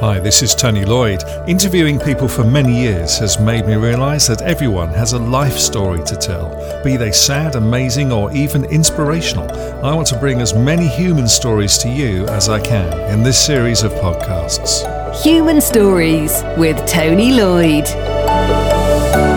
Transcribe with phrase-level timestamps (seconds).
[0.00, 1.24] Hi, this is Tony Lloyd.
[1.48, 6.04] Interviewing people for many years has made me realise that everyone has a life story
[6.04, 6.50] to tell,
[6.84, 9.50] be they sad, amazing, or even inspirational.
[9.82, 13.42] I want to bring as many human stories to you as I can in this
[13.42, 14.84] series of podcasts.
[15.22, 17.86] Human Stories with Tony Lloyd.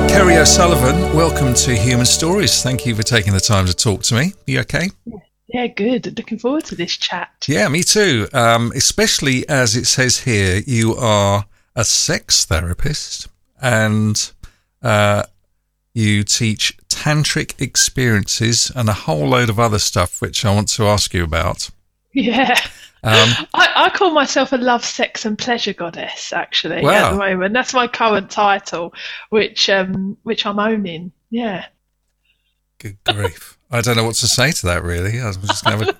[0.09, 2.61] Kerry O'Sullivan, welcome to Human Stories.
[2.61, 4.33] Thank you for taking the time to talk to me.
[4.45, 4.89] You okay?
[5.05, 5.19] Yeah,
[5.67, 6.17] good.
[6.17, 7.29] Looking forward to this chat.
[7.47, 8.27] Yeah, me too.
[8.33, 13.27] Um, especially as it says here, you are a sex therapist
[13.61, 14.31] and
[14.81, 15.23] uh,
[15.93, 20.87] you teach tantric experiences and a whole load of other stuff, which I want to
[20.87, 21.69] ask you about.
[22.13, 22.59] Yeah.
[23.01, 26.33] Um, I, I, call myself a love, sex, and pleasure goddess.
[26.33, 26.91] Actually, wow.
[26.91, 28.93] at the moment, that's my current title,
[29.29, 31.13] which um, which I'm owning.
[31.29, 31.67] Yeah.
[32.79, 33.57] Good grief!
[33.71, 34.83] I don't know what to say to that.
[34.83, 35.85] Really, I'm just going to.
[35.85, 35.99] have a.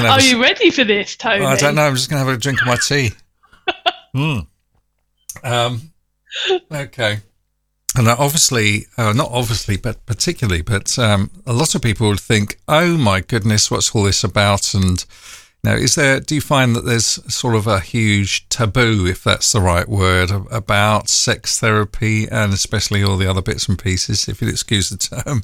[0.00, 1.44] Oh, are you ready for this, Tony?
[1.44, 1.82] I don't know.
[1.82, 3.12] I'm just going to have a drink of my tea.
[4.14, 4.38] Hmm.
[5.44, 5.92] Um.
[6.72, 7.18] Okay.
[7.96, 12.58] And obviously, uh, not obviously, but particularly, but um, a lot of people would think,
[12.68, 15.04] "Oh my goodness, what's all this about?" And
[15.64, 16.20] now, is there?
[16.20, 20.30] Do you find that there's sort of a huge taboo, if that's the right word,
[20.50, 24.96] about sex therapy and especially all the other bits and pieces, if you'll excuse the
[24.96, 25.42] term?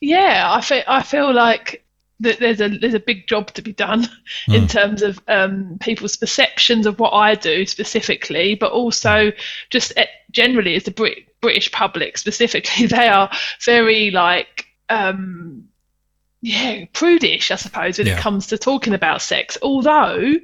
[0.00, 1.84] Yeah, I feel I feel like
[2.20, 4.04] that there's a there's a big job to be done
[4.48, 4.54] mm.
[4.54, 9.32] in terms of um, people's perceptions of what I do specifically, but also
[9.70, 13.30] just eh, generally as the Brit- British public specifically, they are
[13.64, 15.68] very like um,
[16.40, 18.16] yeah, prudish, I suppose, when yeah.
[18.16, 19.58] it comes to talking about sex.
[19.62, 20.34] Although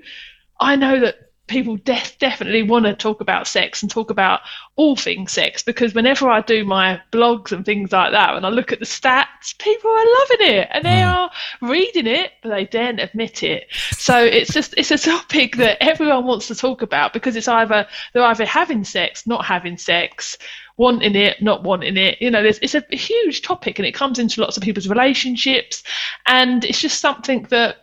[0.61, 4.41] I know that people de- definitely want to talk about sex and talk about
[4.77, 8.49] all things sex because whenever I do my blogs and things like that, and I
[8.49, 11.15] look at the stats, people are loving it and they mm.
[11.15, 13.67] are reading it, but they daren't admit it.
[13.93, 17.87] So it's just it's a topic that everyone wants to talk about because it's either
[18.13, 20.39] they're either having sex, not having sex,
[20.77, 22.21] wanting it, not wanting it.
[22.21, 25.83] You know, it's a huge topic and it comes into lots of people's relationships.
[26.27, 27.77] And it's just something that,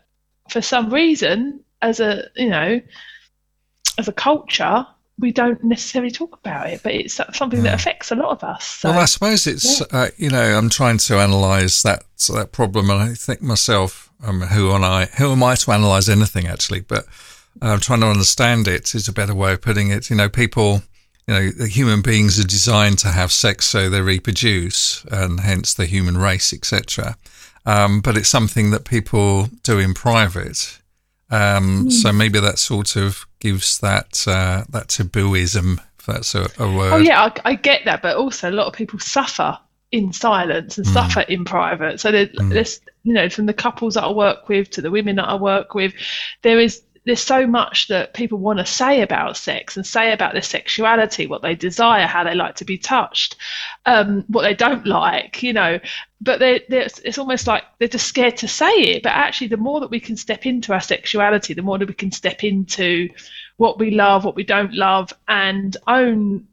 [0.49, 2.81] for some reason, as a, you know,
[3.97, 4.85] as a culture,
[5.19, 8.65] we don't necessarily talk about it, but it's something that affects a lot of us.
[8.65, 9.85] So, well, I suppose it's, yeah.
[9.91, 12.03] uh, you know, I'm trying to analyse that,
[12.33, 16.09] that problem and I think myself, um, who am I, who am I to analyse
[16.09, 17.05] anything actually, but
[17.61, 20.09] I'm uh, trying to understand it is a better way of putting it.
[20.09, 20.83] You know, people,
[21.27, 25.85] you know, human beings are designed to have sex so they reproduce, and hence the
[25.85, 27.17] human race, etc.
[27.65, 30.79] Um, but it's something that people do in private.
[31.31, 31.91] Um, mm.
[31.91, 36.93] So maybe that sort of gives that uh, that tabooism, if that's a, a word.
[36.93, 39.57] Oh yeah, I, I, get that, but also a lot of people suffer
[39.91, 40.93] in silence and mm.
[40.93, 41.99] suffer in private.
[41.99, 42.49] So there's, mm.
[42.49, 45.35] there's, you know, from the couples that I work with to the women that I
[45.35, 45.93] work with,
[46.41, 50.33] there is there's so much that people want to say about sex and say about
[50.33, 53.37] their sexuality, what they desire, how they like to be touched,
[53.85, 55.79] um, what they don't like, you know.
[56.21, 59.03] But they're it's almost like they're just scared to say it.
[59.03, 61.93] But actually, the more that we can step into our sexuality, the more that we
[61.93, 63.09] can step into
[63.57, 66.47] what we love, what we don't love, and own,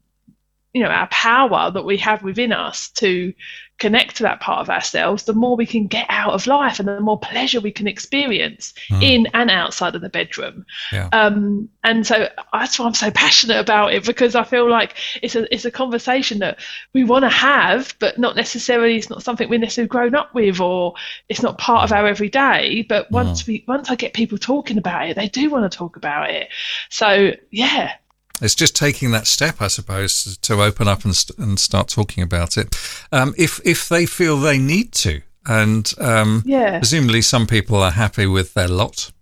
[0.72, 3.32] you know, our power that we have within us to
[3.78, 6.88] connect to that part of ourselves, the more we can get out of life and
[6.88, 9.02] the more pleasure we can experience mm.
[9.02, 10.66] in and outside of the bedroom.
[10.92, 11.08] Yeah.
[11.12, 15.36] Um, and so that's why I'm so passionate about it because I feel like it's
[15.36, 16.58] a it's a conversation that
[16.92, 20.60] we want to have, but not necessarily it's not something we're necessarily grown up with
[20.60, 20.94] or
[21.28, 21.96] it's not part of hmm.
[21.96, 22.82] our everyday.
[22.82, 23.48] But once mm.
[23.48, 26.48] we once I get people talking about it, they do want to talk about it.
[26.90, 27.92] So yeah,
[28.40, 32.22] it's just taking that step, I suppose, to open up and, st- and start talking
[32.22, 32.76] about it.
[33.12, 36.78] Um, if if they feel they need to, and um, yeah.
[36.78, 39.12] presumably some people are happy with their lot.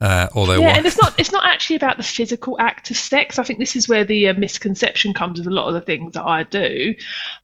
[0.00, 0.78] Uh, or their yeah, wife.
[0.78, 3.38] and it's not it's not actually about the physical act of sex.
[3.38, 6.14] I think this is where the uh, misconception comes with a lot of the things
[6.14, 6.96] that I do.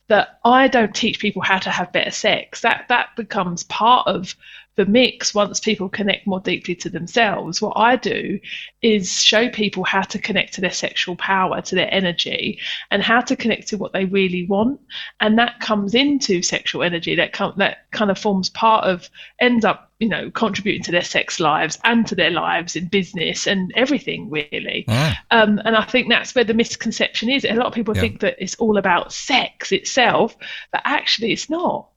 [0.08, 2.62] That I don't teach people how to have better sex.
[2.62, 4.34] That that becomes part of
[4.78, 8.38] the mix once people connect more deeply to themselves what i do
[8.80, 12.58] is show people how to connect to their sexual power to their energy
[12.90, 14.80] and how to connect to what they really want.
[15.20, 19.10] And that comes into sexual energy that com- that kind of forms part of
[19.40, 23.46] ends up you know contributing to their sex lives and to their lives in business
[23.46, 24.84] and everything really.
[24.88, 25.18] Ah.
[25.32, 27.44] um, and i think that's where the misconception is.
[27.44, 28.02] A lot of people yeah.
[28.02, 30.36] think that it's all about sex itself
[30.70, 31.88] but actually it's not.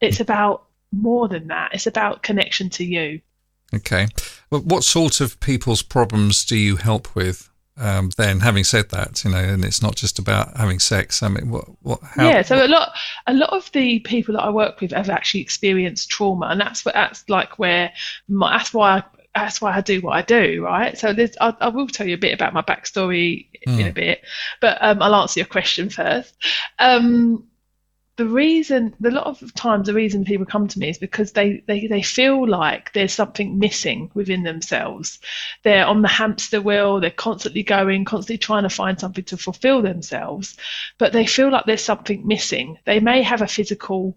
[0.00, 1.70] It's about more than that.
[1.74, 3.20] It's about connection to you.
[3.74, 4.08] Okay.
[4.50, 7.50] Well, what sort of people's problems do you help with?
[7.80, 11.22] Um, then, having said that, you know, and it's not just about having sex.
[11.22, 12.42] I mean, what, what, how, yeah.
[12.42, 12.90] So a lot,
[13.28, 16.84] a lot of the people that I work with have actually experienced trauma, and that's
[16.84, 17.92] what that's like where
[18.26, 19.04] my, that's why I
[19.34, 20.98] that's why I do what I do, right?
[20.98, 23.78] So I, I, will tell you a bit about my backstory mm.
[23.78, 23.94] in a hmm.
[23.94, 24.24] bit,
[24.60, 26.34] but um, I'll answer your question first.
[26.78, 27.44] Um,
[28.18, 31.62] the reason, a lot of times, the reason people come to me is because they,
[31.68, 35.20] they, they feel like there's something missing within themselves.
[35.62, 39.82] They're on the hamster wheel, they're constantly going, constantly trying to find something to fulfill
[39.82, 40.56] themselves,
[40.98, 42.78] but they feel like there's something missing.
[42.86, 44.16] They may have a physical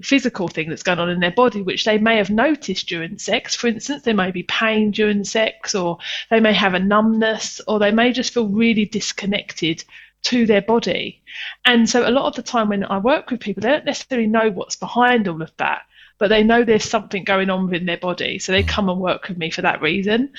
[0.00, 3.56] physical thing that's going on in their body, which they may have noticed during sex.
[3.56, 5.98] For instance, there may be pain during sex, or
[6.30, 9.82] they may have a numbness, or they may just feel really disconnected
[10.24, 11.22] to their body.
[11.64, 14.26] And so, a lot of the time when I work with people, they don't necessarily
[14.26, 15.82] know what's behind all of that,
[16.18, 18.38] but they know there's something going on within their body.
[18.38, 20.32] So, they come and work with me for that reason.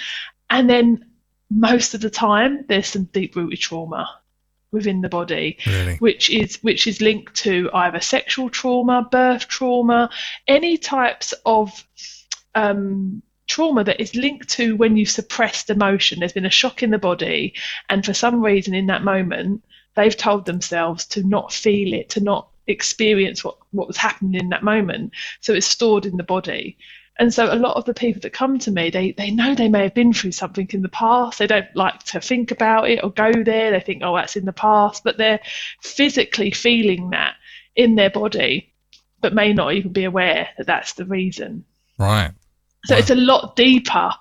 [0.49, 1.05] And then,
[1.49, 4.09] most of the time, there's some deep rooted trauma
[4.71, 5.95] within the body, really?
[5.97, 10.09] which is which is linked to either sexual trauma, birth trauma,
[10.47, 11.85] any types of
[12.55, 16.19] um, trauma that is linked to when you've suppressed emotion.
[16.19, 17.53] There's been a shock in the body,
[17.89, 19.63] and for some reason in that moment,
[19.95, 24.49] they've told themselves to not feel it, to not experience what, what was happening in
[24.49, 25.11] that moment.
[25.41, 26.77] So it's stored in the body.
[27.17, 29.67] And so a lot of the people that come to me, they, they know they
[29.67, 31.37] may have been through something in the past.
[31.37, 33.71] They don't like to think about it or go there.
[33.71, 35.03] They think, oh, that's in the past.
[35.03, 35.41] But they're
[35.81, 37.33] physically feeling that
[37.75, 38.73] in their body,
[39.19, 41.65] but may not even be aware that that's the reason.
[41.97, 42.31] Right.
[42.85, 44.11] So it's a lot deeper.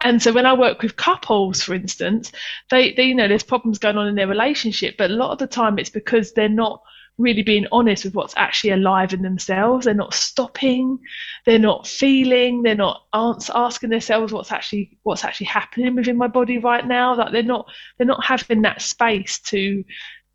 [0.00, 2.30] And so when I work with couples, for instance,
[2.70, 5.38] they, they, you know, there's problems going on in their relationship, but a lot of
[5.38, 6.82] the time it's because they're not–
[7.18, 9.84] really being honest with what's actually alive in themselves.
[9.84, 10.98] They're not stopping,
[11.44, 16.28] they're not feeling, they're not ans- asking themselves what's actually what's actually happening within my
[16.28, 17.16] body right now.
[17.16, 17.66] That they're not
[17.98, 19.84] they're not having that space to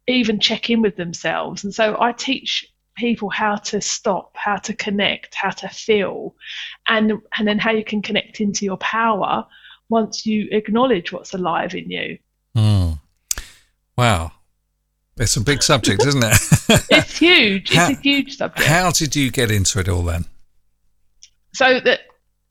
[0.08, 1.64] even check in with themselves.
[1.64, 6.36] And so I teach people how to stop, how to connect, how to feel,
[6.88, 9.46] and and then how you can connect into your power
[9.90, 12.18] once you acknowledge what's alive in you.
[12.56, 13.00] Mm.
[13.98, 14.32] Wow.
[15.18, 16.38] It's a big subject, isn't it?
[16.90, 17.74] it's huge.
[17.74, 18.68] How, it's a huge subject.
[18.68, 20.26] How did you get into it all then?
[21.54, 22.00] So that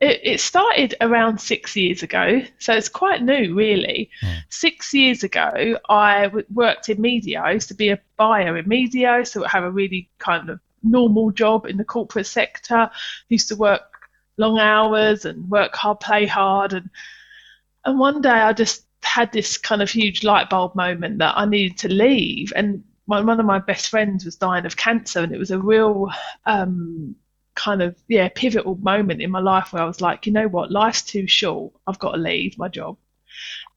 [0.02, 4.10] it, it, started around six years ago, so it's quite new, really.
[4.20, 4.32] Hmm.
[4.48, 7.40] Six years ago, I w- worked in media.
[7.40, 10.58] I used to be a buyer in media, so I have a really kind of
[10.82, 12.76] normal job in the corporate sector.
[12.76, 12.90] I
[13.28, 14.08] Used to work
[14.38, 16.90] long hours and work hard, play hard, and
[17.84, 21.44] and one day I just had this kind of huge light bulb moment that I
[21.44, 22.52] needed to leave.
[22.56, 25.60] And one, one of my best friends was dying of cancer, and it was a
[25.60, 26.10] real
[26.44, 27.14] um,
[27.54, 30.70] kind of yeah pivotal moment in my life where I was like, you know what,
[30.70, 31.72] life's too short.
[31.86, 32.96] I've got to leave my job.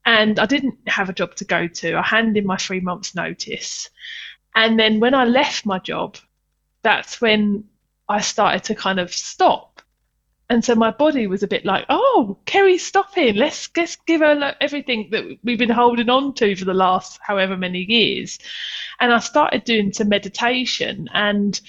[0.06, 1.96] And I didn't have a job to go to.
[1.96, 3.90] I handed in my three months' notice.
[4.56, 6.18] And then when I left my job,
[6.84, 7.66] that's when
[8.08, 9.76] I started to kind of stop
[10.50, 13.36] and so my body was a bit like, oh, Kerry's stopping.
[13.36, 17.58] Let's let's give her everything that we've been holding on to for the last however
[17.58, 18.38] many years.
[19.00, 21.60] And I started doing some meditation, and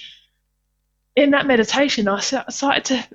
[1.17, 3.07] in that meditation, I started to.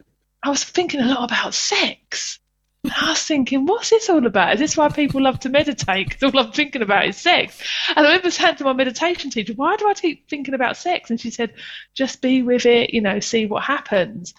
[0.43, 2.41] I was thinking a lot about sex.
[2.83, 4.55] And I was thinking, what's this all about?
[4.55, 6.09] Is this why people love to meditate?
[6.09, 7.63] Because all I'm thinking about is sex.
[7.91, 11.09] And I remember saying to my meditation teacher, why do I keep thinking about sex?
[11.09, 11.55] And she said,
[11.95, 14.35] just be with it, you know, see what happens.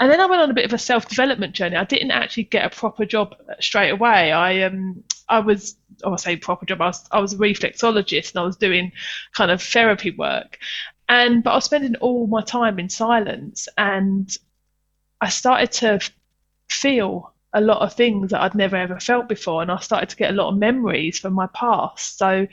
[0.00, 1.76] And then I went on a bit of a self development journey.
[1.76, 4.32] I didn't actually get a proper job straight away.
[4.32, 6.80] I um I was oh, I say proper job.
[6.80, 8.90] I was I was a reflexologist and I was doing
[9.36, 10.58] kind of therapy work,
[11.08, 14.34] and but I was spending all my time in silence, and
[15.20, 16.00] I started to
[16.68, 20.16] feel a lot of things that I'd never ever felt before, and I started to
[20.16, 22.18] get a lot of memories from my past.
[22.18, 22.46] So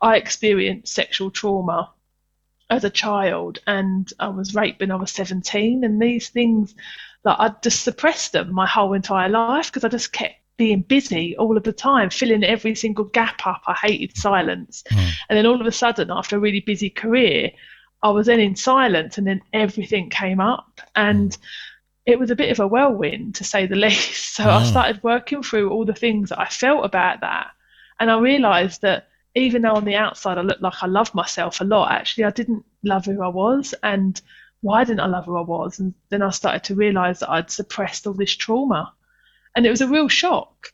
[0.00, 1.90] I experienced sexual trauma
[2.70, 6.74] as a child and I was raped when I was 17 and these things
[7.24, 10.82] that like, I just suppressed them my whole entire life because I just kept being
[10.82, 13.62] busy all of the time, filling every single gap up.
[13.66, 14.84] I hated silence.
[14.90, 15.10] Mm.
[15.28, 17.50] And then all of a sudden, after a really busy career,
[18.04, 20.82] I was then in silence and then everything came up.
[20.94, 21.36] And
[22.04, 24.34] it was a bit of a whirlwind, to say the least.
[24.34, 24.44] So.
[24.44, 24.64] I ah.
[24.64, 27.48] started working through all the things that I felt about that.
[27.98, 31.60] And I realized that even though on the outside I looked like I loved myself
[31.60, 33.74] a lot, actually I didn't love who I was.
[33.82, 34.20] And
[34.60, 35.78] why didn't I love who I was?
[35.78, 38.92] And then I started to realize that I'd suppressed all this trauma.
[39.56, 40.72] And it was a real shock.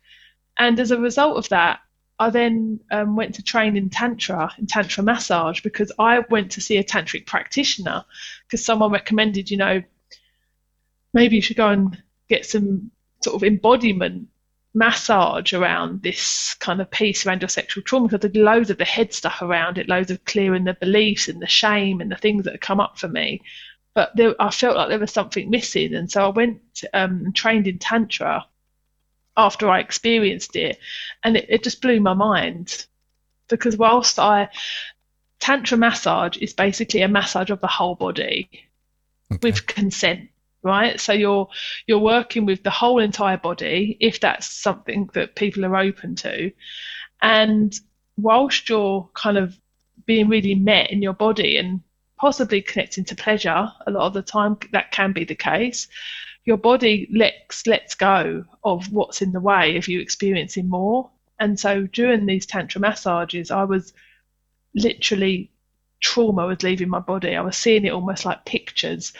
[0.58, 1.78] And as a result of that,
[2.20, 6.60] I then um, went to train in Tantra, in Tantra massage, because I went to
[6.60, 8.04] see a tantric practitioner
[8.46, 9.82] because someone recommended, you know,
[11.14, 12.90] maybe you should go and get some
[13.24, 14.28] sort of embodiment
[14.74, 18.76] massage around this kind of piece around your sexual trauma because I did loads of
[18.76, 22.16] the head stuff around it, loads of clearing the beliefs and the shame and the
[22.16, 23.40] things that had come up for me.
[23.94, 26.60] But there, I felt like there was something missing, and so I went
[26.92, 28.46] um, and trained in tantra.
[29.36, 30.78] After I experienced it,
[31.22, 32.86] and it, it just blew my mind.
[33.48, 34.48] Because whilst I
[35.40, 38.48] tantra massage is basically a massage of the whole body
[39.32, 39.38] okay.
[39.42, 40.30] with consent
[40.62, 41.00] right?
[41.00, 41.48] So you're
[41.86, 46.52] you're working with the whole entire body if that's something that people are open to.
[47.22, 47.78] And
[48.16, 49.58] whilst you're kind of
[50.06, 51.80] being really met in your body and
[52.18, 55.88] possibly connecting to pleasure a lot of the time that can be the case
[56.44, 61.58] your body lets lets go of what's in the way of you experiencing more and
[61.58, 63.92] so during these tantra massages i was
[64.74, 65.50] literally
[66.00, 67.36] trauma was leaving my body.
[67.36, 69.12] I was seeing it almost like pictures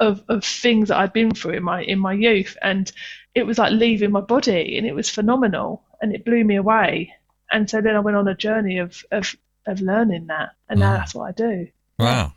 [0.00, 2.90] of, of things that I'd been through in my in my youth, and
[3.34, 7.12] it was like leaving my body, and it was phenomenal, and it blew me away.
[7.52, 9.34] And so then I went on a journey of of,
[9.66, 10.98] of learning that, and now mm.
[10.98, 11.68] that's what I do.
[11.98, 12.32] Wow.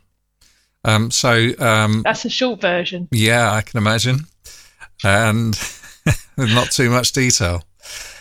[0.84, 3.08] Um, so um, that's a short version.
[3.12, 4.26] Yeah, I can imagine,
[5.04, 5.58] and
[6.36, 7.62] not too much detail.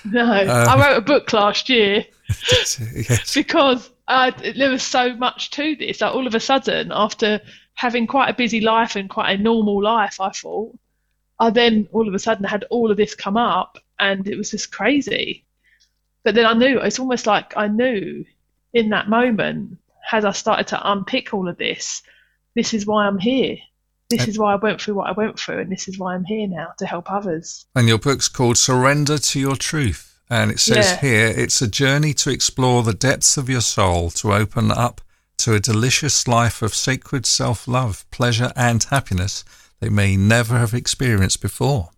[0.06, 2.06] No, um, I wrote a book last year
[2.52, 3.34] yes.
[3.34, 6.02] because uh, there was so much to this.
[6.02, 7.40] Like all of a sudden, after
[7.76, 10.78] having quite a busy life and quite a normal life, I thought,
[11.40, 14.52] I then all of a sudden had all of this come up, and it was
[14.52, 15.46] just crazy.
[16.24, 18.26] But then I knew it's almost like I knew
[18.74, 19.78] in that moment,
[20.12, 22.04] as I started to unpick all of this,
[22.56, 23.58] this is why I'm here.
[24.18, 26.26] This is why I went through what I went through, and this is why I'm
[26.26, 27.66] here now to help others.
[27.76, 30.20] And your book's called Surrender to Your Truth.
[30.30, 31.02] And it says yeah.
[31.02, 35.02] here it's a journey to explore the depths of your soul, to open up
[35.40, 39.44] to a delicious life of sacred self love, pleasure, and happiness
[39.82, 41.90] they may never have experienced before.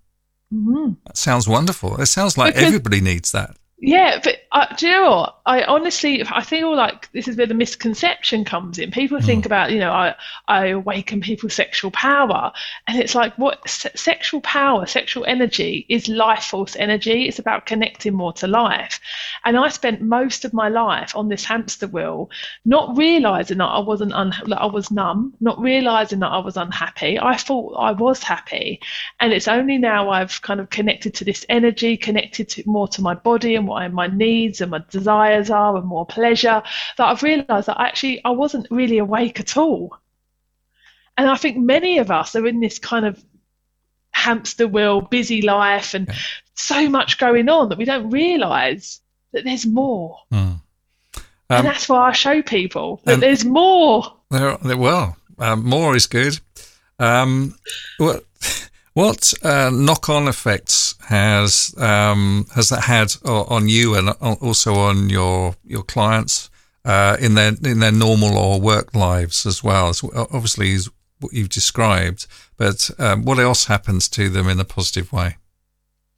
[0.52, 0.94] Mm-hmm.
[1.06, 2.00] That sounds wonderful.
[2.02, 3.58] It sounds like because, everybody needs that.
[3.86, 5.40] Yeah, but uh, do you know what?
[5.46, 8.92] I honestly, I feel like this is where the misconception comes in.
[8.92, 9.26] People mm.
[9.26, 10.16] think about, you know, I,
[10.48, 12.54] I awaken people's sexual power,
[12.88, 17.28] and it's like what se- sexual power, sexual energy is life force energy.
[17.28, 19.02] It's about connecting more to life.
[19.44, 22.30] And I spent most of my life on this hamster wheel,
[22.64, 26.56] not realizing that I wasn't un- that I was numb, not realizing that I was
[26.56, 27.20] unhappy.
[27.20, 28.80] I thought I was happy,
[29.20, 33.02] and it's only now I've kind of connected to this energy, connected to more to
[33.02, 36.62] my body and what my needs and my desires are and more pleasure
[36.98, 39.98] that I've realized that actually I wasn't really awake at all.
[41.18, 43.24] And I think many of us are in this kind of
[44.12, 46.10] hamster wheel, busy life, and
[46.56, 49.02] so much going on that we don't realize
[49.32, 50.18] that there's more.
[50.32, 50.38] Mm.
[50.40, 50.62] Um,
[51.50, 54.16] and that's why I show people that there's more.
[54.32, 56.40] There, well, um, more is good.
[57.00, 57.56] Um,
[58.00, 58.22] well,
[58.94, 65.56] what uh, knock-on effects has um, has that had on you and also on your
[65.64, 66.50] your clients
[66.86, 69.94] uh, in their in their normal or work lives as well?
[69.94, 74.66] So obviously, is what you've described, but um, what else happens to them in a
[74.66, 75.38] positive way?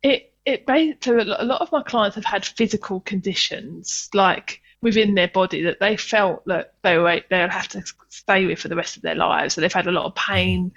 [0.03, 0.65] It it
[1.01, 5.79] so a lot of my clients have had physical conditions like within their body that
[5.79, 9.15] they felt that they were they'll have to stay with for the rest of their
[9.15, 9.53] lives.
[9.53, 10.71] So they've had a lot of pain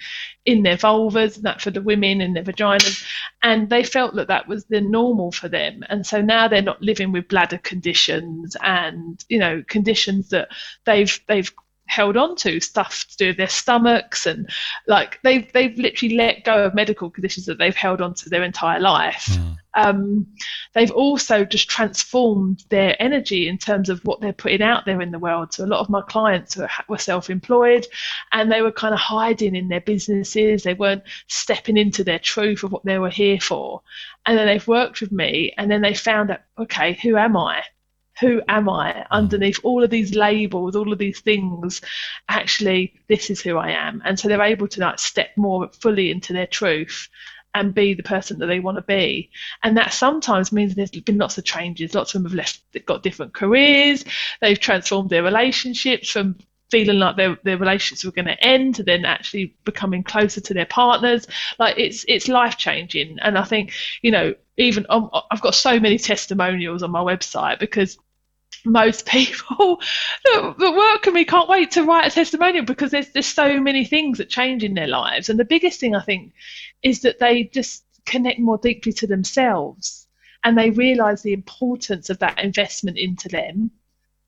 [0.47, 3.05] in their vulvas, and that for the women in their vaginas,
[3.43, 5.83] and they felt that that was the normal for them.
[5.89, 10.49] And so now they're not living with bladder conditions and you know conditions that
[10.85, 11.53] they've they've
[11.89, 14.49] held on to stuff to do with their stomachs and
[14.87, 18.45] like they've they've literally let go of medical conditions that they've held on to their
[18.45, 19.27] entire life.
[19.27, 19.57] Mm.
[19.75, 20.27] Um,
[20.75, 25.13] they've also just transformed their energy in terms of what they're putting out there in
[25.13, 25.53] the world.
[25.53, 27.87] So a lot of my clients were, were self-employed,
[28.33, 30.65] and they were kind of hiding in their businesses.
[30.65, 33.83] They weren't stepping into their truth of what they were here for.
[34.27, 37.63] And then they've worked with me, and then they found out, okay, who am I?
[38.21, 39.07] Who am I mm.
[39.11, 41.81] underneath all of these labels, all of these things?
[42.29, 44.03] Actually, this is who I am.
[44.05, 47.09] And so they're able to like step more fully into their truth
[47.55, 49.31] and be the person that they want to be.
[49.63, 51.95] And that sometimes means there's been lots of changes.
[51.95, 54.05] Lots of them have left, got different careers.
[54.41, 56.37] They've transformed their relationships from
[56.71, 60.55] feeling like their, their relationships were going to end to then actually becoming closer to
[60.55, 61.27] their partners.
[61.59, 63.19] Like it's, it's life changing.
[63.21, 63.73] And I think,
[64.03, 67.97] you know, even um, I've got so many testimonials on my website because
[68.65, 69.81] most people
[70.25, 73.85] that, work with me can't wait to write a testimonial because there's just so many
[73.85, 75.29] things that change in their lives.
[75.29, 76.33] And the biggest thing I think
[76.83, 80.07] is that they just connect more deeply to themselves
[80.45, 83.71] and they realize the importance of that investment into them.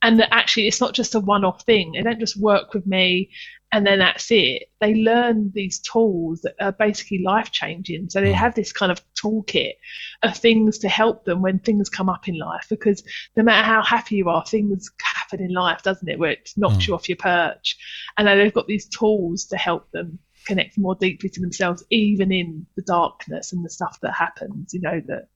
[0.02, 1.92] And that actually it's not just a one off thing.
[1.92, 3.30] They don't just work with me
[3.72, 4.64] and then that's it.
[4.80, 8.10] They learn these tools that are basically life changing.
[8.10, 8.38] So they hmm.
[8.38, 9.74] have this kind of toolkit
[10.22, 12.66] of things to help them when things come up in life.
[12.68, 13.04] Because
[13.36, 16.18] no matter how happy you are, things happen in life, doesn't it?
[16.18, 16.88] Where it knocks mm.
[16.88, 17.76] you off your perch.
[18.18, 22.32] And then they've got these tools to help them connect more deeply to themselves, even
[22.32, 24.74] in the darkness and the stuff that happens.
[24.74, 25.28] You know that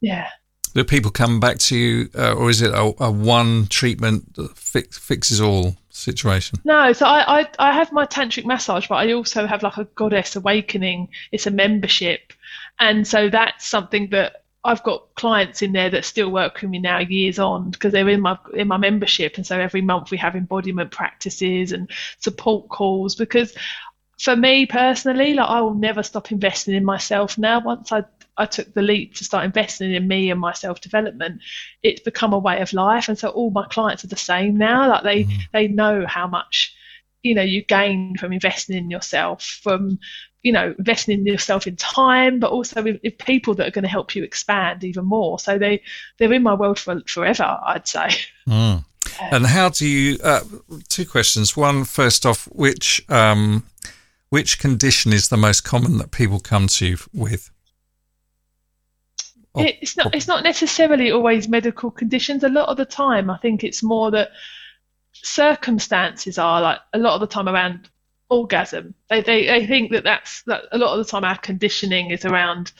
[0.00, 0.28] Yeah.
[0.74, 4.56] Do people come back to you, uh, or is it a, a one treatment that
[4.56, 6.58] fix, fixes all situation?
[6.64, 9.84] No, so I, I I have my tantric massage, but I also have like a
[9.84, 11.08] goddess awakening.
[11.32, 12.32] It's a membership,
[12.78, 16.78] and so that's something that I've got clients in there that still work with me
[16.78, 20.18] now years on because they're in my in my membership, and so every month we
[20.18, 23.54] have embodiment practices and support calls because
[24.18, 27.60] for me personally, like I will never stop investing in myself now.
[27.60, 28.04] Once I
[28.38, 31.42] I took the leap to start investing in me and my self development,
[31.82, 33.08] it's become a way of life.
[33.08, 34.88] And so all my clients are the same now.
[34.88, 35.38] Like they mm.
[35.52, 36.74] they know how much
[37.22, 39.98] you know you gain from investing in yourself, from
[40.42, 43.82] you know investing in yourself in time, but also with, with people that are going
[43.82, 45.38] to help you expand even more.
[45.38, 45.82] So they
[46.18, 47.58] they're in my world for forever.
[47.64, 48.08] I'd say.
[48.48, 48.84] Mm.
[49.20, 50.18] And how do you?
[50.22, 50.42] Uh,
[50.88, 51.56] two questions.
[51.56, 53.64] One, first off, which um,
[54.28, 57.50] which condition is the most common that people come to you with?
[59.58, 60.14] Oh, it's not.
[60.14, 62.44] It's not necessarily always medical conditions.
[62.44, 64.30] A lot of the time, I think it's more that
[65.12, 67.88] circumstances are like a lot of the time around
[68.28, 68.94] orgasm.
[69.08, 72.24] They they, they think that that's that a lot of the time our conditioning is
[72.24, 72.72] around,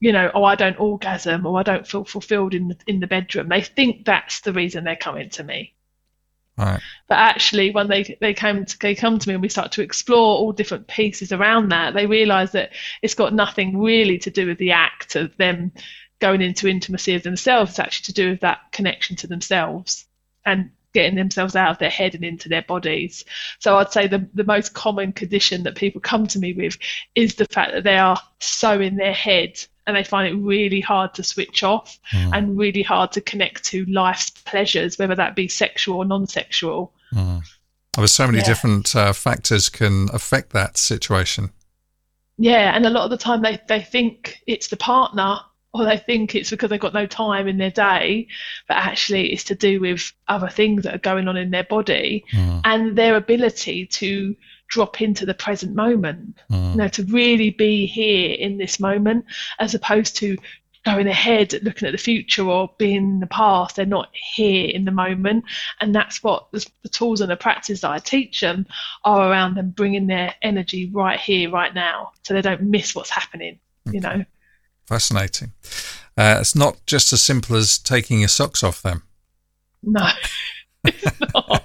[0.00, 3.06] you know, oh I don't orgasm or I don't feel fulfilled in the in the
[3.06, 3.48] bedroom.
[3.48, 5.74] They think that's the reason they're coming to me.
[6.58, 6.80] Right.
[7.06, 9.82] But actually, when they they come to they come to me and we start to
[9.82, 12.70] explore all different pieces around that, they realise that
[13.02, 15.72] it's got nothing really to do with the act of them
[16.18, 17.72] going into intimacy of themselves.
[17.72, 20.06] It's actually to do with that connection to themselves
[20.44, 23.24] and getting themselves out of their head and into their bodies.
[23.58, 26.78] So I'd say the, the most common condition that people come to me with
[27.14, 30.80] is the fact that they are so in their head and they find it really
[30.80, 32.30] hard to switch off mm.
[32.32, 36.92] and really hard to connect to life's pleasures, whether that be sexual or non-sexual.
[37.12, 37.46] Mm.
[37.94, 38.44] There's so many yeah.
[38.44, 41.50] different uh, factors can affect that situation.
[42.38, 45.38] Yeah, and a lot of the time they, they think it's the partner
[45.76, 48.28] or they think it's because they've got no time in their day,
[48.68, 52.24] but actually it's to do with other things that are going on in their body
[52.32, 52.60] mm.
[52.64, 54.34] and their ability to
[54.68, 56.36] drop into the present moment.
[56.50, 56.70] Mm.
[56.72, 59.26] You know, to really be here in this moment,
[59.58, 60.36] as opposed to
[60.86, 63.74] going ahead, looking at the future or being in the past.
[63.76, 65.44] They're not here in the moment,
[65.80, 68.66] and that's what the, the tools and the practice that I teach them
[69.04, 73.10] are around them bringing their energy right here, right now, so they don't miss what's
[73.10, 73.58] happening.
[73.92, 74.24] You know.
[74.86, 75.52] Fascinating.
[76.16, 79.02] Uh, it's not just as simple as taking your socks off them.
[79.82, 80.08] No,
[80.84, 81.64] it's not.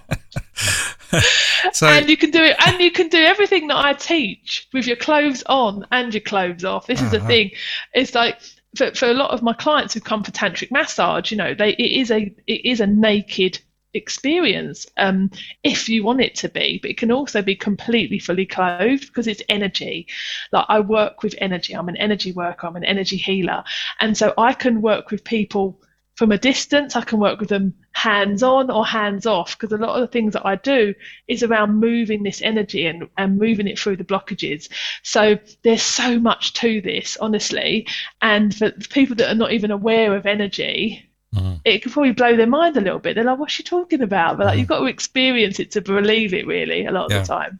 [1.73, 4.87] so, and you can do it, and you can do everything that I teach with
[4.87, 6.87] your clothes on and your clothes off.
[6.87, 7.05] This uh-huh.
[7.05, 7.27] is the uh-huh.
[7.27, 7.51] thing.
[7.93, 8.39] It's like
[8.75, 11.71] for, for a lot of my clients who come for tantric massage, you know, they
[11.71, 13.59] it is a it is a naked
[13.93, 15.29] experience um,
[15.63, 19.27] if you want it to be but it can also be completely fully clothed because
[19.27, 20.07] it's energy
[20.51, 23.63] like i work with energy i'm an energy worker i'm an energy healer
[23.99, 25.79] and so i can work with people
[26.21, 26.95] from a distance.
[26.95, 30.11] I can work with them hands on or hands off because a lot of the
[30.11, 30.93] things that I do
[31.27, 34.69] is around moving this energy and, and moving it through the blockages.
[35.03, 37.87] So there's so much to this, honestly.
[38.21, 41.59] And for people that are not even aware of energy, mm.
[41.65, 43.15] it could probably blow their mind a little bit.
[43.15, 44.37] They're like, what's she talking about?
[44.37, 44.59] But like, mm.
[44.59, 47.19] you've got to experience it to believe it, really, a lot of yeah.
[47.19, 47.59] the time.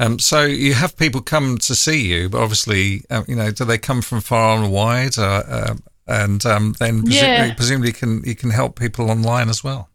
[0.00, 3.64] Um, so you have people come to see you, but obviously, um, you know, do
[3.64, 5.16] they come from far and wide?
[5.16, 5.74] Uh, uh,
[6.06, 7.54] and um, then presumably, yeah.
[7.54, 9.88] presumably can you can help people online as well.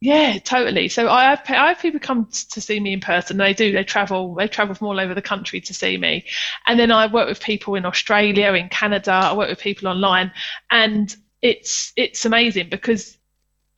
[0.00, 0.88] Yeah, totally.
[0.88, 3.36] So I have I have people come to see me in person.
[3.36, 3.72] They do.
[3.72, 4.34] They travel.
[4.34, 6.24] They travel from all over the country to see me,
[6.66, 9.12] and then I work with people in Australia, in Canada.
[9.12, 10.30] I work with people online,
[10.70, 13.16] and it's it's amazing because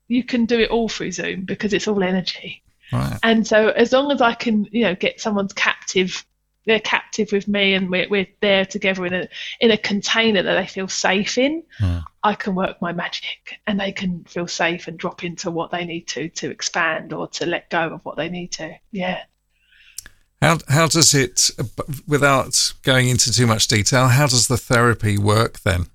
[0.09, 2.63] you can do it all through Zoom because it's all energy.
[2.93, 3.19] Right.
[3.23, 6.27] And so as long as I can, you know, get someone's captive
[6.67, 9.29] they're captive with me and we're, we're there together in a
[9.61, 12.05] in a container that they feel safe in mm.
[12.23, 15.85] i can work my magic and they can feel safe and drop into what they
[15.85, 19.21] need to to expand or to let go of what they need to yeah
[20.43, 21.51] how, how does it
[22.07, 25.87] without going into too much detail how does the therapy work then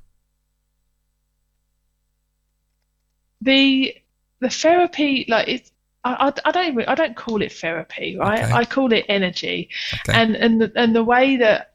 [3.45, 3.95] the
[4.41, 5.71] the therapy like it's
[6.03, 8.43] I, I, don't even, I don't call it therapy, right?
[8.43, 8.53] Okay.
[8.53, 9.69] I call it energy,
[10.07, 10.13] okay.
[10.13, 11.73] and and the, and the way that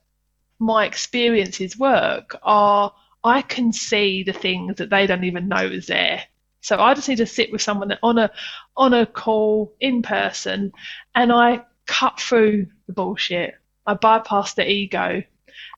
[0.61, 5.89] my experiences work are I can see the things that they don't even know is
[5.89, 6.23] there.
[6.61, 8.31] So I just need to sit with someone on a
[8.77, 10.73] on a call in person,
[11.15, 13.57] and I cut through the bullshit.
[13.85, 15.25] I bypass the ego,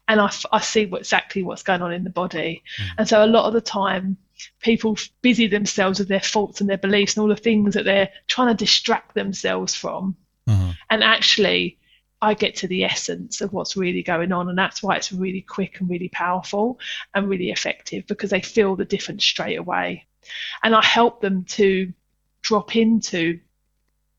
[0.08, 2.62] and I, I see what, exactly what's going on in the body.
[2.78, 2.86] Mm.
[2.98, 4.18] And so a lot of the time,
[4.60, 8.10] people busy themselves with their thoughts and their beliefs and all the things that they're
[8.26, 10.16] trying to distract themselves from.
[10.48, 10.70] Mm-hmm.
[10.90, 11.78] And actually,
[12.20, 14.48] I get to the essence of what's really going on.
[14.48, 16.78] And that's why it's really quick and really powerful
[17.14, 20.06] and really effective because they feel the difference straight away.
[20.62, 21.92] And I help them to
[22.40, 23.40] drop into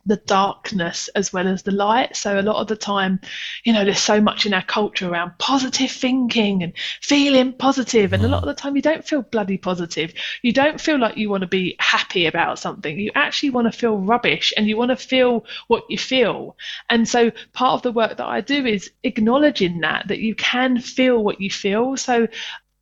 [0.06, 2.16] the darkness as well as the light.
[2.16, 3.20] So a lot of the time,
[3.63, 8.22] you know, there's so much in our culture around positive thinking and feeling positive, and
[8.22, 8.34] a mm-hmm.
[8.34, 10.13] lot of the time you don't feel bloody positive.
[10.42, 13.00] You don't feel like you want to be happy about something.
[13.00, 16.58] You actually want to feel rubbish and you want to feel what you feel.
[16.89, 20.80] And so part of the work that I do is acknowledging that that you can
[20.80, 21.98] feel what you feel.
[21.98, 22.28] So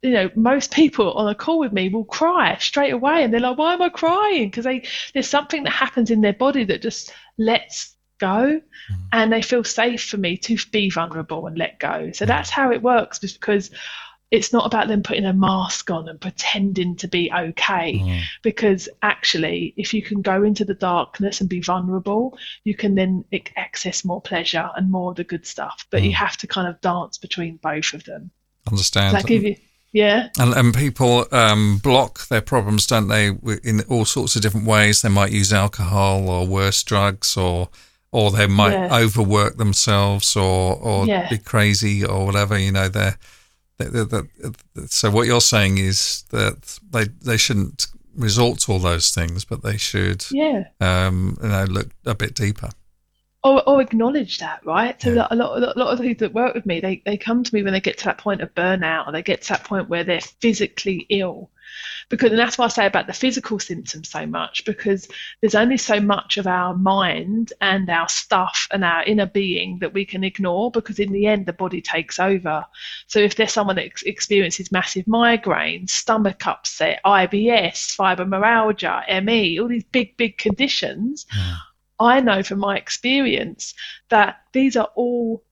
[0.01, 3.39] you know, most people on a call with me will cry straight away, and they're
[3.39, 4.83] like, "Why am I crying?" Because they
[5.13, 9.01] there's something that happens in their body that just lets go, mm-hmm.
[9.13, 12.11] and they feel safe for me to be vulnerable and let go.
[12.13, 13.69] So that's how it works, because
[14.31, 17.95] it's not about them putting a mask on and pretending to be okay.
[17.95, 18.21] Mm-hmm.
[18.41, 23.25] Because actually, if you can go into the darkness and be vulnerable, you can then
[23.57, 25.85] access more pleasure and more of the good stuff.
[25.91, 26.05] But mm-hmm.
[26.07, 28.31] you have to kind of dance between both of them.
[28.67, 29.15] Understand?
[29.15, 29.57] That give you
[29.91, 30.29] yeah.
[30.39, 33.27] And, and people um, block their problems, don't they,
[33.63, 35.01] in all sorts of different ways.
[35.01, 37.69] They might use alcohol or worse drugs or
[38.13, 38.97] or they might yeah.
[38.97, 41.29] overwork themselves or or yeah.
[41.29, 43.17] be crazy or whatever, you know, they're,
[43.77, 48.79] they're, they're, they're, so what you're saying is that they they shouldn't resort to all
[48.79, 50.65] those things, but they should yeah.
[50.81, 52.69] um, you know, look a bit deeper
[53.43, 55.01] or, or acknowledge that, right?
[55.01, 55.27] So yeah.
[55.31, 57.63] a lot, a lot of people that work with me, they, they come to me
[57.63, 60.03] when they get to that point of burnout, or they get to that point where
[60.03, 61.49] they're physically ill,
[62.09, 65.07] because and that's why I say about the physical symptoms so much, because
[65.39, 69.93] there's only so much of our mind and our stuff and our inner being that
[69.93, 72.65] we can ignore, because in the end the body takes over.
[73.07, 79.67] So if there's someone that ex- experiences massive migraines, stomach upset, IBS, fibromyalgia, ME, all
[79.67, 81.25] these big big conditions.
[81.35, 81.55] Yeah
[82.01, 83.73] I know from my experience
[84.09, 85.43] that these are all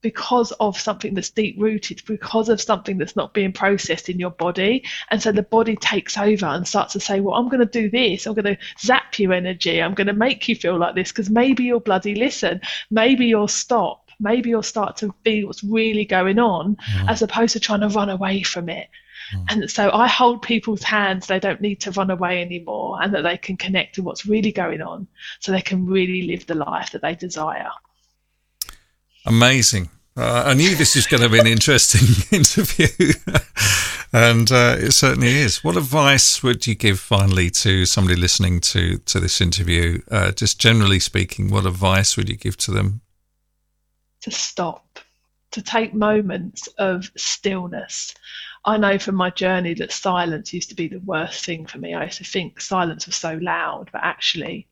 [0.00, 4.30] because of something that's deep rooted, because of something that's not being processed in your
[4.30, 4.84] body.
[5.10, 7.90] And so the body takes over and starts to say, Well, I'm going to do
[7.90, 8.26] this.
[8.26, 9.82] I'm going to zap your energy.
[9.82, 12.60] I'm going to make you feel like this because maybe you'll bloody listen.
[12.90, 14.07] Maybe you'll stop.
[14.20, 17.10] Maybe you'll start to feel what's really going on mm.
[17.10, 18.88] as opposed to trying to run away from it.
[19.34, 19.44] Mm.
[19.48, 23.22] And so I hold people's hands, they don't need to run away anymore, and that
[23.22, 25.06] they can connect to what's really going on
[25.40, 27.70] so they can really live the life that they desire.
[29.26, 29.90] Amazing.
[30.16, 33.12] Uh, I knew this was going to be an interesting interview,
[34.12, 35.62] and uh, it certainly is.
[35.62, 40.00] What advice would you give finally to somebody listening to, to this interview?
[40.10, 43.02] Uh, just generally speaking, what advice would you give to them?
[44.22, 44.98] To stop,
[45.52, 48.14] to take moments of stillness.
[48.64, 51.94] I know from my journey that silence used to be the worst thing for me.
[51.94, 54.68] I used to think silence was so loud, but actually,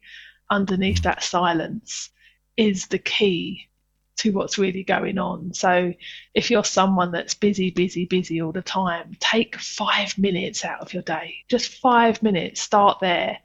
[0.50, 2.10] underneath that silence
[2.56, 3.68] is the key
[4.16, 5.52] to what's really going on.
[5.54, 5.92] So,
[6.34, 10.92] if you're someone that's busy, busy, busy all the time, take five minutes out of
[10.92, 13.38] your day, just five minutes, start there,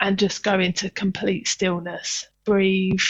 [0.00, 3.00] and just go into complete stillness, breathe,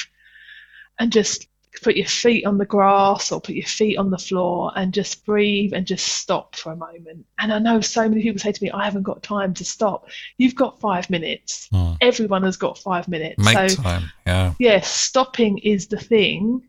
[0.98, 1.48] and just
[1.82, 5.24] put your feet on the grass or put your feet on the floor and just
[5.24, 7.26] breathe and just stop for a moment.
[7.38, 10.08] And I know so many people say to me, I haven't got time to stop.
[10.38, 11.68] You've got five minutes.
[11.72, 11.92] Hmm.
[12.00, 13.44] Everyone has got five minutes.
[13.44, 14.12] Make so, time.
[14.26, 14.54] Yeah.
[14.58, 16.62] Yes, yeah, stopping is the thing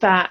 [0.00, 0.30] that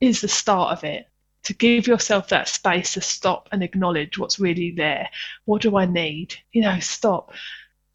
[0.00, 1.06] is the start of it.
[1.44, 5.08] To give yourself that space to stop and acknowledge what's really there.
[5.44, 6.34] What do I need?
[6.50, 7.30] You know, stop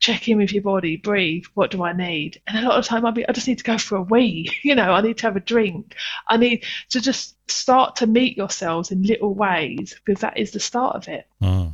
[0.02, 1.46] check in with your body, breathe.
[1.54, 2.42] What do I need?
[2.48, 4.50] And a lot of time I'll be, I just need to go for a wee.
[4.64, 5.96] You know, I need to have a drink.
[6.28, 10.60] I need to just start to meet yourselves in little ways because that is the
[10.60, 11.28] start of it.
[11.42, 11.74] Mm.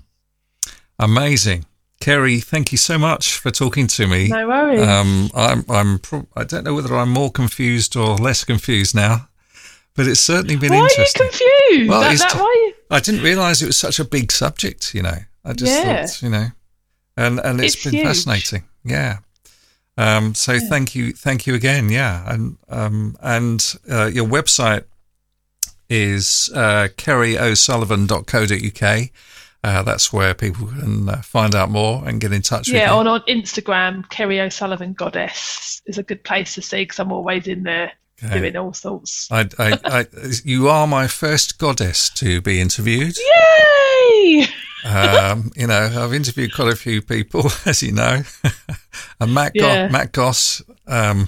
[1.00, 1.66] Amazing.
[2.00, 4.30] Kerry, thank you so much for talking to me.
[4.30, 4.88] No worries.
[4.88, 6.00] Um, I'm, I'm,
[6.36, 9.28] I don't know whether I'm more confused or less confused now,
[9.96, 11.22] but it's certainly been why interesting.
[11.22, 11.90] Why are you confused?
[11.90, 14.94] Well, that, that, why I didn't realise it was such a big subject.
[14.94, 16.06] You know, I just yeah.
[16.06, 16.48] thought, you know,
[17.18, 18.06] and and it's, it's been huge.
[18.06, 18.64] fascinating.
[18.84, 19.18] Yeah.
[19.98, 20.60] Um, so yeah.
[20.70, 21.90] thank you, thank you again.
[21.90, 24.84] Yeah, and um, and uh, your website
[25.90, 29.10] is uh, kerryosullivan.co.uk.
[29.64, 32.82] Uh, that's where people can uh, find out more and get in touch yeah, with
[32.82, 32.88] you.
[32.88, 37.12] Yeah, on, on Instagram, Kerry O'Sullivan Goddess is a good place to see because I'm
[37.12, 37.92] always in there
[38.24, 38.40] okay.
[38.40, 39.32] doing all sorts.
[39.32, 40.06] I, I, I,
[40.44, 43.18] you are my first goddess to be interviewed.
[43.18, 44.48] Yay!
[44.86, 48.22] Um, you know, I've interviewed quite a few people, as you know,
[49.20, 49.88] and Matt, yeah.
[49.88, 51.28] Go- Matt Goss, um,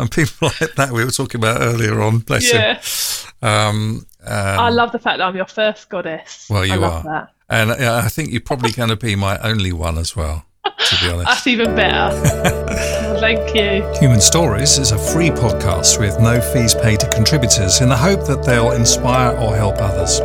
[0.00, 2.18] and people like that we were talking about earlier on.
[2.20, 2.80] Bless yeah.
[2.80, 3.46] him.
[3.48, 6.48] Um, I love the fact that I'm your first goddess.
[6.50, 7.30] Well, you I are, that.
[7.48, 10.44] and I think you're probably going to be my only one as well.
[10.78, 11.26] To be honest.
[11.26, 12.16] That's even better.
[13.20, 13.86] Thank you.
[13.98, 18.26] Human Stories is a free podcast with no fees paid to contributors in the hope
[18.26, 20.20] that they'll inspire or help others.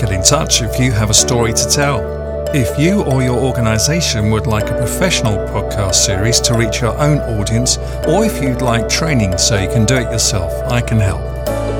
[0.00, 2.22] Get in touch if you have a story to tell.
[2.54, 7.18] If you or your organisation would like a professional podcast series to reach your own
[7.18, 11.22] audience, or if you'd like training so you can do it yourself, I can help.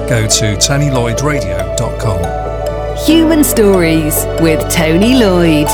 [0.08, 2.42] Go to TonyLloydRadio.com.
[3.04, 5.68] Human Stories with Tony Lloyd.